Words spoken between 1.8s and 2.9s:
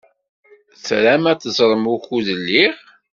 wukud lliɣ?